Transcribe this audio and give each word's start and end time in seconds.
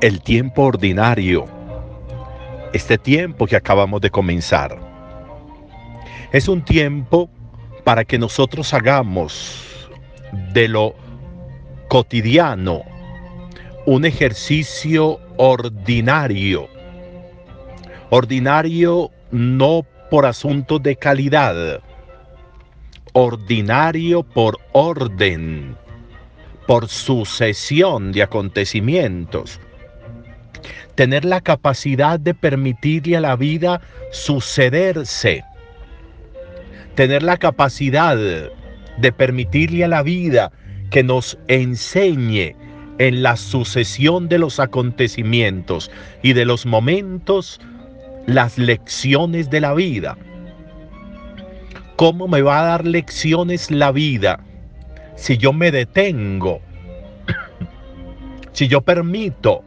el 0.00 0.22
tiempo 0.22 0.62
ordinario, 0.62 1.46
este 2.72 2.96
tiempo 2.96 3.46
que 3.46 3.56
acabamos 3.56 4.00
de 4.00 4.10
comenzar, 4.10 4.78
es 6.32 6.48
un 6.48 6.62
tiempo 6.62 7.28
para 7.84 8.04
que 8.04 8.18
nosotros 8.18 8.72
hagamos 8.72 9.90
de 10.52 10.68
lo 10.68 10.94
cotidiano 11.88 12.82
un 13.86 14.04
ejercicio 14.04 15.18
ordinario. 15.36 16.68
Ordinario 18.10 19.10
no 19.30 19.84
por 20.10 20.26
asuntos 20.26 20.82
de 20.82 20.96
calidad, 20.96 21.80
ordinario 23.12 24.22
por 24.22 24.58
orden, 24.72 25.76
por 26.66 26.88
sucesión 26.88 28.12
de 28.12 28.22
acontecimientos. 28.22 29.60
Tener 30.94 31.24
la 31.24 31.40
capacidad 31.40 32.18
de 32.18 32.34
permitirle 32.34 33.16
a 33.16 33.20
la 33.20 33.36
vida 33.36 33.80
sucederse. 34.12 35.44
Tener 36.94 37.22
la 37.22 37.36
capacidad 37.36 38.16
de 38.16 39.12
permitirle 39.12 39.84
a 39.84 39.88
la 39.88 40.02
vida 40.02 40.52
que 40.90 41.02
nos 41.02 41.38
enseñe 41.48 42.56
en 42.98 43.22
la 43.22 43.36
sucesión 43.36 44.28
de 44.28 44.38
los 44.38 44.60
acontecimientos 44.60 45.90
y 46.22 46.34
de 46.34 46.44
los 46.44 46.66
momentos 46.66 47.60
las 48.26 48.58
lecciones 48.58 49.48
de 49.48 49.60
la 49.60 49.72
vida. 49.72 50.18
¿Cómo 51.96 52.28
me 52.28 52.42
va 52.42 52.60
a 52.60 52.64
dar 52.64 52.84
lecciones 52.84 53.70
la 53.70 53.92
vida 53.92 54.40
si 55.16 55.38
yo 55.38 55.52
me 55.52 55.70
detengo? 55.70 56.60
si 58.52 58.68
yo 58.68 58.82
permito 58.82 59.64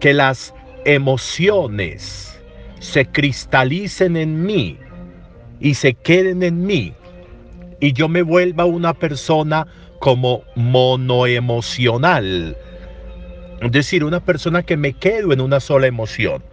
que 0.00 0.14
las 0.14 0.54
emociones 0.84 2.40
se 2.80 3.06
cristalicen 3.06 4.16
en 4.16 4.44
mí 4.44 4.78
y 5.60 5.74
se 5.74 5.94
queden 5.94 6.42
en 6.42 6.64
mí 6.64 6.94
y 7.80 7.92
yo 7.92 8.08
me 8.08 8.22
vuelva 8.22 8.64
una 8.64 8.94
persona 8.94 9.66
como 9.98 10.42
monoemocional. 10.54 12.56
Es 13.60 13.72
decir, 13.72 14.04
una 14.04 14.20
persona 14.20 14.62
que 14.62 14.76
me 14.76 14.92
quedo 14.92 15.32
en 15.32 15.40
una 15.40 15.58
sola 15.60 15.88
emoción, 15.88 16.44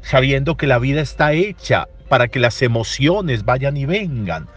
sabiendo 0.00 0.56
que 0.56 0.66
la 0.66 0.78
vida 0.78 1.00
está 1.00 1.32
hecha 1.32 1.88
para 2.08 2.28
que 2.28 2.40
las 2.40 2.62
emociones 2.62 3.44
vayan 3.44 3.76
y 3.76 3.84
vengan, 3.86 4.48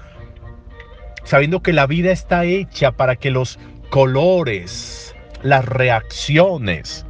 sabiendo 1.23 1.61
que 1.61 1.73
la 1.73 1.87
vida 1.87 2.11
está 2.11 2.45
hecha 2.45 2.91
para 2.91 3.15
que 3.15 3.31
los 3.31 3.59
colores, 3.89 5.15
las 5.43 5.65
reacciones 5.65 7.05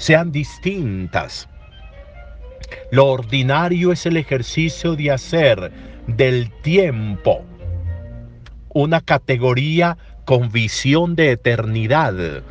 sean 0.00 0.32
distintas. 0.32 1.46
Lo 2.90 3.06
ordinario 3.06 3.92
es 3.92 4.06
el 4.06 4.16
ejercicio 4.16 4.96
de 4.96 5.10
hacer 5.10 5.70
del 6.06 6.50
tiempo 6.62 7.44
una 8.72 9.02
categoría 9.02 9.98
con 10.24 10.50
visión 10.50 11.16
de 11.16 11.32
eternidad. 11.32 12.42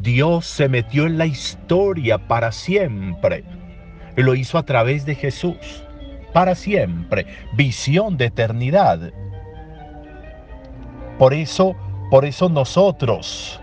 Dios 0.00 0.46
se 0.46 0.68
metió 0.68 1.06
en 1.06 1.18
la 1.18 1.26
historia 1.26 2.28
para 2.28 2.52
siempre. 2.52 3.42
Lo 4.14 4.36
hizo 4.36 4.58
a 4.58 4.64
través 4.64 5.06
de 5.06 5.16
Jesús. 5.16 5.82
Para 6.32 6.54
siempre. 6.54 7.26
Visión 7.56 8.16
de 8.16 8.26
eternidad. 8.26 9.12
Por 11.18 11.34
eso, 11.34 11.74
por 12.10 12.24
eso 12.24 12.48
nosotros 12.48 13.59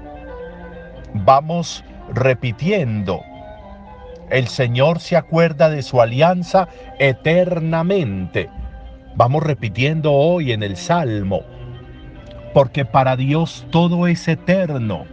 vamos 1.14 1.84
repitiendo. 2.14 3.22
El 4.30 4.48
Señor 4.48 5.00
se 5.00 5.16
acuerda 5.16 5.70
de 5.70 5.82
su 5.82 6.02
alianza 6.02 6.68
eternamente. 7.00 8.50
Vamos 9.16 9.44
repitiendo 9.44 10.14
hoy 10.14 10.52
en 10.52 10.64
el 10.64 10.76
Salmo, 10.76 11.42
porque 12.54 12.86
para 12.86 13.16
Dios 13.16 13.66
todo 13.72 14.06
es 14.06 14.28
eterno, 14.28 15.06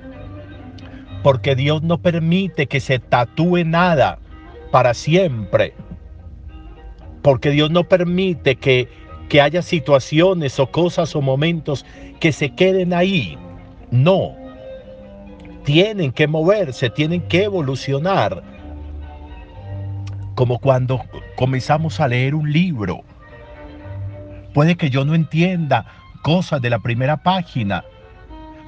porque 1.23 1.55
Dios 1.55 1.83
no 1.83 1.99
permite 1.99 2.67
que 2.67 2.81
se 2.81 2.99
tatúe 2.99 3.65
nada 3.65 4.19
para 4.73 4.93
siempre, 4.93 5.75
porque 7.23 7.51
Dios 7.51 7.71
no 7.71 7.85
permite 7.85 8.57
que, 8.57 8.89
que 9.29 9.41
haya 9.41 9.63
situaciones 9.63 10.59
o 10.59 10.67
cosas 10.67 11.15
o 11.17 11.23
momentos 11.23 11.87
que 12.21 12.33
se 12.33 12.51
queden 12.51 12.93
ahí. 12.93 13.39
No, 13.91 14.44
tienen 15.65 16.13
que 16.13 16.27
moverse, 16.27 16.91
tienen 16.91 17.23
que 17.23 17.45
evolucionar. 17.45 18.43
Como 20.35 20.59
cuando 20.59 21.03
comenzamos 21.37 22.01
a 22.01 22.09
leer 22.09 22.35
un 22.35 22.53
libro 22.53 23.05
Puede 24.55 24.77
que 24.77 24.89
yo 24.89 25.05
no 25.05 25.17
entienda 25.17 25.85
cosas 26.23 26.63
de 26.63 26.71
la 26.71 26.79
primera 26.79 27.17
página, 27.17 27.85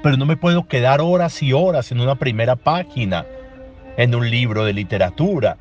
pero 0.02 0.16
no 0.16 0.26
me 0.26 0.36
puedo 0.36 0.66
quedar 0.66 1.00
horas 1.00 1.40
y 1.44 1.52
horas 1.52 1.92
en 1.92 2.00
una 2.00 2.16
primera 2.16 2.56
página, 2.56 3.24
en 3.96 4.12
un 4.12 4.28
libro 4.28 4.64
de 4.64 4.72
literatura. 4.72 5.56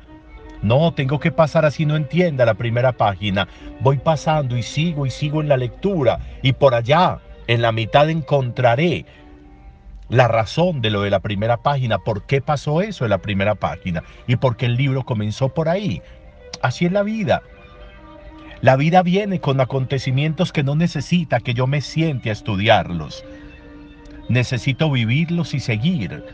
No, 0.62 0.92
tengo 0.94 1.20
que 1.20 1.30
pasar 1.30 1.64
así 1.64 1.86
no 1.86 1.94
entienda 1.94 2.44
la 2.44 2.54
primera 2.54 2.90
página. 2.90 3.46
Voy 3.80 3.98
pasando 3.98 4.56
y 4.56 4.64
sigo 4.64 5.06
y 5.06 5.10
sigo 5.10 5.40
en 5.40 5.48
la 5.48 5.56
lectura 5.56 6.18
y 6.42 6.52
por 6.52 6.74
allá, 6.74 7.20
en 7.46 7.62
la 7.62 7.70
mitad 7.70 8.10
encontraré 8.10 9.06
la 10.08 10.28
razón 10.28 10.80
de 10.80 10.90
lo 10.90 11.02
de 11.02 11.10
la 11.10 11.20
primera 11.20 11.56
página, 11.56 11.98
por 11.98 12.26
qué 12.26 12.40
pasó 12.40 12.80
eso 12.80 13.04
en 13.04 13.10
la 13.10 13.18
primera 13.18 13.54
página 13.54 14.04
y 14.26 14.36
por 14.36 14.56
qué 14.56 14.66
el 14.66 14.76
libro 14.76 15.04
comenzó 15.04 15.48
por 15.48 15.68
ahí. 15.68 16.02
Así 16.62 16.86
es 16.86 16.92
la 16.92 17.02
vida. 17.02 17.42
La 18.62 18.76
vida 18.76 19.02
viene 19.02 19.40
con 19.40 19.60
acontecimientos 19.60 20.52
que 20.52 20.62
no 20.62 20.74
necesita 20.74 21.40
que 21.40 21.54
yo 21.54 21.66
me 21.66 21.80
siente 21.80 22.30
a 22.30 22.32
estudiarlos. 22.32 23.24
Necesito 24.28 24.90
vivirlos 24.90 25.54
y 25.54 25.60
seguir. 25.60 26.24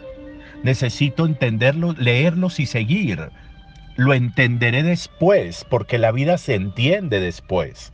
Necesito 0.63 1.27
entenderlos, 1.27 1.99
leerlos 1.99 2.61
y 2.61 2.67
seguir. 2.67 3.31
Lo 3.97 4.15
entenderé 4.15 4.83
después, 4.83 5.67
porque 5.69 5.99
la 5.99 6.13
vida 6.13 6.39
se 6.39 6.55
entiende 6.55 7.21
después. 7.21 7.93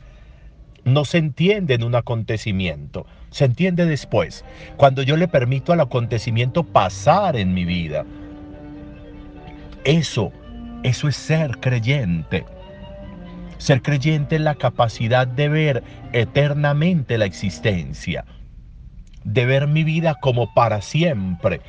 No 0.85 1.05
se 1.05 1.17
entiende 1.17 1.73
en 1.75 1.83
un 1.83 1.95
acontecimiento, 1.95 3.05
se 3.31 3.45
entiende 3.45 3.85
después, 3.85 4.45
cuando 4.77 5.01
yo 5.03 5.17
le 5.17 5.27
permito 5.27 5.73
al 5.73 5.81
acontecimiento 5.81 6.63
pasar 6.63 7.35
en 7.35 7.53
mi 7.53 7.65
vida. 7.65 8.05
Eso, 9.83 10.31
eso 10.83 11.07
es 11.07 11.15
ser 11.15 11.57
creyente. 11.59 12.45
Ser 13.57 13.81
creyente 13.81 14.35
es 14.35 14.41
la 14.41 14.55
capacidad 14.55 15.27
de 15.27 15.49
ver 15.49 15.83
eternamente 16.13 17.17
la 17.17 17.25
existencia, 17.25 18.25
de 19.25 19.45
ver 19.45 19.67
mi 19.67 19.83
vida 19.83 20.15
como 20.21 20.53
para 20.53 20.81
siempre. 20.81 21.59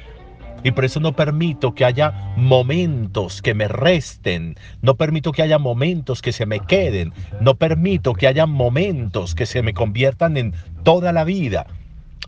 Y 0.62 0.72
por 0.72 0.84
eso 0.84 1.00
no 1.00 1.14
permito 1.14 1.74
que 1.74 1.84
haya 1.84 2.34
momentos 2.36 3.40
que 3.40 3.54
me 3.54 3.66
resten, 3.66 4.56
no 4.82 4.94
permito 4.94 5.32
que 5.32 5.42
haya 5.42 5.58
momentos 5.58 6.20
que 6.20 6.32
se 6.32 6.44
me 6.44 6.60
queden, 6.60 7.12
no 7.40 7.54
permito 7.54 8.12
que 8.12 8.26
haya 8.26 8.46
momentos 8.46 9.34
que 9.34 9.46
se 9.46 9.62
me 9.62 9.72
conviertan 9.72 10.36
en 10.36 10.54
toda 10.82 11.12
la 11.12 11.24
vida. 11.24 11.66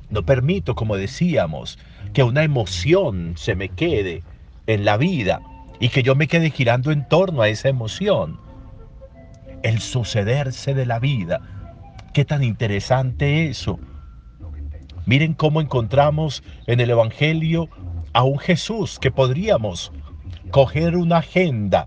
No 0.09 0.23
permito, 0.23 0.75
como 0.75 0.97
decíamos, 0.97 1.79
que 2.15 2.23
una 2.23 2.43
emoción 2.43 3.35
se 3.37 3.55
me 3.55 3.69
quede 3.69 4.23
en 4.67 4.85
la 4.85 4.97
vida 4.97 5.41
y 5.81 5.89
que 5.89 6.03
yo 6.03 6.15
me 6.15 6.29
quede 6.29 6.51
girando 6.51 6.91
en 6.91 7.07
torno 7.09 7.43
a 7.43 7.49
esa 7.49 7.69
emoción 7.69 8.39
el 9.63 9.81
sucederse 9.81 10.75
de 10.75 10.87
la 10.87 10.99
vida. 10.99 11.41
Qué 12.13 12.25
tan 12.25 12.43
interesante 12.43 13.47
eso. 13.47 13.79
Miren 15.07 15.35
cómo 15.35 15.61
encontramos 15.61 16.43
en 16.67 16.81
el 16.81 16.91
Evangelio 16.91 17.69
a 18.13 18.23
un 18.25 18.39
Jesús 18.39 18.99
que 18.99 19.11
podríamos 19.11 19.93
coger 20.51 20.97
una 20.97 21.19
agenda 21.19 21.87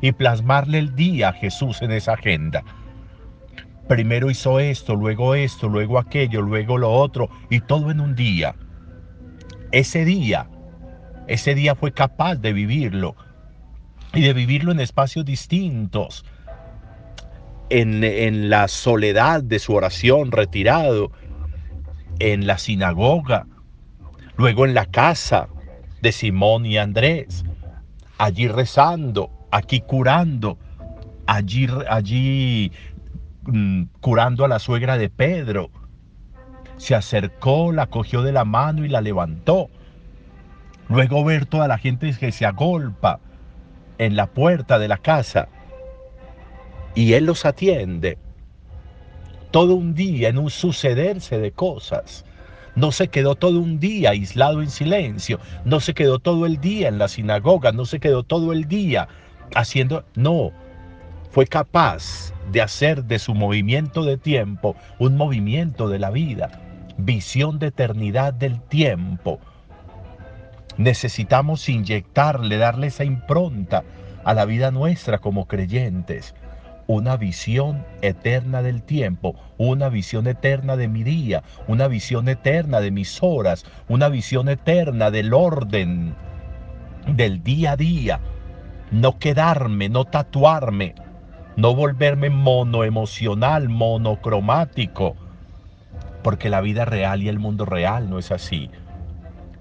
y 0.00 0.12
plasmarle 0.12 0.78
el 0.78 0.94
día 0.94 1.30
a 1.30 1.32
Jesús 1.32 1.82
en 1.82 1.90
esa 1.90 2.12
agenda. 2.14 2.62
Primero 3.88 4.30
hizo 4.30 4.60
esto, 4.60 4.96
luego 4.96 5.34
esto, 5.34 5.68
luego 5.68 5.98
aquello, 5.98 6.42
luego 6.42 6.76
lo 6.78 6.92
otro, 6.92 7.28
y 7.50 7.60
todo 7.60 7.90
en 7.90 8.00
un 8.00 8.14
día. 8.14 8.54
Ese 9.72 10.04
día, 10.04 10.48
ese 11.28 11.54
día 11.54 11.74
fue 11.74 11.92
capaz 11.92 12.36
de 12.36 12.52
vivirlo, 12.52 13.14
y 14.12 14.22
de 14.22 14.32
vivirlo 14.32 14.72
en 14.72 14.80
espacios 14.80 15.24
distintos, 15.24 16.24
en, 17.68 18.48
la 18.48 18.68
soledad 18.68 19.42
de 19.42 19.58
su 19.58 19.74
oración 19.74 20.32
retirado, 20.32 21.10
en 22.18 22.46
la 22.46 22.58
sinagoga, 22.58 23.46
luego 24.36 24.64
en 24.64 24.74
la 24.74 24.86
casa 24.86 25.48
de 26.00 26.12
Simón 26.12 26.66
y 26.66 26.78
Andrés, 26.78 27.44
allí 28.18 28.48
rezando, 28.48 29.30
aquí 29.50 29.80
curando, 29.80 30.58
allí, 31.26 31.68
allí 31.88 32.72
mm, 33.44 33.84
curando 34.00 34.44
a 34.44 34.48
la 34.48 34.58
suegra 34.58 34.98
de 34.98 35.08
Pedro. 35.08 35.70
Se 36.76 36.94
acercó, 36.94 37.72
la 37.72 37.86
cogió 37.86 38.22
de 38.22 38.32
la 38.32 38.44
mano 38.44 38.84
y 38.84 38.88
la 38.88 39.00
levantó. 39.00 39.68
Luego 40.88 41.24
ver 41.24 41.46
toda 41.46 41.68
la 41.68 41.78
gente 41.78 42.14
que 42.18 42.32
se 42.32 42.46
agolpa 42.46 43.20
en 43.98 44.14
la 44.14 44.26
puerta 44.26 44.78
de 44.78 44.88
la 44.88 44.98
casa 44.98 45.48
y 46.94 47.14
Él 47.14 47.26
los 47.26 47.44
atiende. 47.44 48.18
Todo 49.50 49.74
un 49.74 49.94
día 49.94 50.28
en 50.28 50.38
un 50.38 50.50
sucederse 50.50 51.38
de 51.38 51.52
cosas. 51.52 52.24
No 52.76 52.92
se 52.92 53.08
quedó 53.08 53.34
todo 53.34 53.58
un 53.58 53.80
día 53.80 54.10
aislado 54.10 54.62
en 54.62 54.70
silencio. 54.70 55.40
No 55.64 55.80
se 55.80 55.94
quedó 55.94 56.18
todo 56.18 56.46
el 56.46 56.60
día 56.60 56.88
en 56.88 56.98
la 56.98 57.08
sinagoga. 57.08 57.72
No 57.72 57.84
se 57.84 57.98
quedó 57.98 58.22
todo 58.22 58.52
el 58.52 58.68
día 58.68 59.08
haciendo... 59.54 60.04
No, 60.14 60.52
fue 61.30 61.46
capaz 61.46 62.32
de 62.52 62.62
hacer 62.62 63.04
de 63.04 63.18
su 63.18 63.34
movimiento 63.34 64.04
de 64.04 64.16
tiempo 64.16 64.76
un 64.98 65.16
movimiento 65.16 65.88
de 65.88 65.98
la 65.98 66.10
vida. 66.10 66.62
Visión 66.96 67.58
de 67.58 67.66
eternidad 67.66 68.32
del 68.32 68.60
tiempo 68.60 69.40
Necesitamos 70.76 71.68
inyectarle, 71.68 72.58
darle 72.58 72.88
esa 72.88 73.04
impronta 73.04 73.82
a 74.24 74.34
la 74.34 74.44
vida 74.44 74.70
nuestra 74.70 75.18
como 75.18 75.46
creyentes. 75.46 76.34
Una 76.88 77.16
visión 77.16 77.84
eterna 78.00 78.62
del 78.62 78.82
tiempo, 78.82 79.34
una 79.58 79.88
visión 79.88 80.28
eterna 80.28 80.76
de 80.76 80.86
mi 80.86 81.02
día, 81.02 81.42
una 81.66 81.88
visión 81.88 82.28
eterna 82.28 82.80
de 82.80 82.92
mis 82.92 83.22
horas, 83.22 83.64
una 83.88 84.08
visión 84.08 84.48
eterna 84.48 85.10
del 85.10 85.34
orden 85.34 86.14
del 87.08 87.42
día 87.42 87.72
a 87.72 87.76
día. 87.76 88.20
No 88.92 89.18
quedarme, 89.18 89.88
no 89.88 90.04
tatuarme, 90.04 90.94
no 91.56 91.74
volverme 91.74 92.30
monoemocional, 92.30 93.68
monocromático, 93.68 95.16
porque 96.22 96.50
la 96.50 96.60
vida 96.60 96.84
real 96.84 97.22
y 97.22 97.28
el 97.28 97.40
mundo 97.40 97.64
real 97.64 98.08
no 98.08 98.18
es 98.18 98.30
así. 98.30 98.70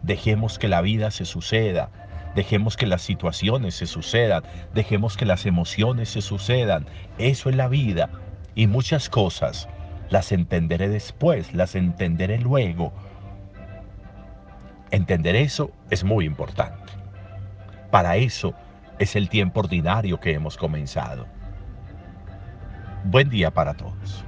Dejemos 0.04 0.60
que 0.60 0.68
la 0.68 0.82
vida 0.82 1.10
se 1.10 1.26
suceda. 1.26 1.90
Dejemos 2.36 2.76
que 2.76 2.86
las 2.86 3.02
situaciones 3.02 3.76
se 3.76 3.88
sucedan. 3.88 4.44
Dejemos 4.74 5.16
que 5.16 5.26
las 5.26 5.46
emociones 5.46 6.10
se 6.10 6.22
sucedan. 6.22 6.86
Eso 7.18 7.50
es 7.50 7.56
la 7.56 7.70
vida. 7.70 8.10
Y 8.56 8.68
muchas 8.68 9.10
cosas 9.10 9.70
las 10.10 10.32
entenderé 10.32 10.90
después, 10.90 11.54
las 11.54 11.76
entenderé 11.76 12.38
luego. 12.40 12.94
Entender 14.92 15.36
eso 15.36 15.72
es 15.90 16.04
muy 16.04 16.26
importante. 16.26 16.94
Para 17.90 18.18
eso 18.18 18.54
es 19.00 19.16
el 19.16 19.30
tiempo 19.30 19.62
ordinario 19.62 20.20
que 20.20 20.34
hemos 20.34 20.58
comenzado. 20.58 21.26
Buen 23.06 23.30
día 23.30 23.52
para 23.52 23.74
todos. 23.74 24.26